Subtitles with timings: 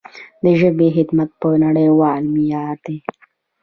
[0.43, 2.97] د ژبې خدمت په نړیوال معیار دی.